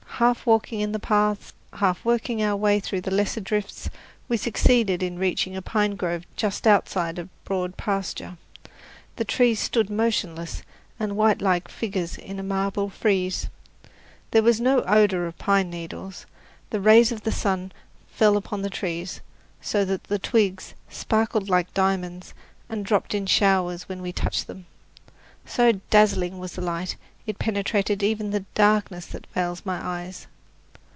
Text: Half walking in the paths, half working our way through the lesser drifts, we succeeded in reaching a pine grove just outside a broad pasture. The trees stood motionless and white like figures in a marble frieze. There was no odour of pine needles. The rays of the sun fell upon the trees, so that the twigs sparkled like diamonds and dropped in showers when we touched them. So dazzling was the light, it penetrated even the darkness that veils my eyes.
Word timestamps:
Half 0.21 0.45
walking 0.45 0.81
in 0.81 0.91
the 0.91 0.99
paths, 0.99 1.51
half 1.73 2.05
working 2.05 2.43
our 2.43 2.55
way 2.55 2.79
through 2.79 3.01
the 3.01 3.09
lesser 3.09 3.39
drifts, 3.41 3.89
we 4.27 4.37
succeeded 4.37 5.01
in 5.01 5.17
reaching 5.17 5.55
a 5.55 5.63
pine 5.63 5.95
grove 5.95 6.27
just 6.35 6.67
outside 6.67 7.17
a 7.17 7.27
broad 7.43 7.75
pasture. 7.75 8.37
The 9.15 9.25
trees 9.25 9.59
stood 9.59 9.89
motionless 9.89 10.61
and 10.99 11.17
white 11.17 11.41
like 11.41 11.69
figures 11.69 12.17
in 12.19 12.37
a 12.37 12.43
marble 12.43 12.87
frieze. 12.91 13.49
There 14.29 14.43
was 14.43 14.61
no 14.61 14.83
odour 14.83 15.25
of 15.25 15.39
pine 15.39 15.71
needles. 15.71 16.27
The 16.69 16.81
rays 16.81 17.11
of 17.11 17.23
the 17.23 17.31
sun 17.31 17.71
fell 18.11 18.37
upon 18.37 18.61
the 18.61 18.69
trees, 18.69 19.21
so 19.59 19.83
that 19.85 20.03
the 20.03 20.19
twigs 20.19 20.75
sparkled 20.87 21.49
like 21.49 21.73
diamonds 21.73 22.35
and 22.69 22.85
dropped 22.85 23.15
in 23.15 23.25
showers 23.25 23.89
when 23.89 24.03
we 24.03 24.13
touched 24.13 24.45
them. 24.45 24.67
So 25.47 25.81
dazzling 25.89 26.37
was 26.37 26.51
the 26.51 26.61
light, 26.61 26.95
it 27.27 27.37
penetrated 27.37 28.01
even 28.01 28.31
the 28.31 28.41
darkness 28.55 29.05
that 29.07 29.27
veils 29.27 29.63
my 29.65 29.77
eyes. 29.83 30.25